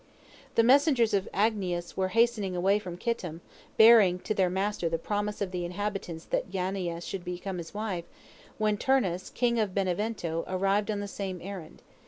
The 0.55 0.63
messengers 0.63 1.13
of 1.13 1.29
Agnias 1.31 1.95
were 1.95 2.07
hastening 2.07 2.55
away 2.55 2.79
from 2.79 2.97
Kittim, 2.97 3.41
bearing 3.77 4.17
to 4.21 4.33
their 4.33 4.49
master 4.49 4.89
the 4.89 4.97
promise 4.97 5.41
of 5.41 5.51
the 5.51 5.63
inhabitants 5.63 6.25
that 6.25 6.51
Yaniah 6.51 7.03
should 7.03 7.23
become 7.23 7.59
his 7.59 7.75
wife, 7.75 8.05
when 8.57 8.77
Turnus, 8.77 9.29
king 9.29 9.59
of 9.59 9.75
Benevento, 9.75 10.43
arrived 10.47 10.89
on 10.89 11.01
the 11.01 11.07
same 11.07 11.39
errand. 11.39 11.83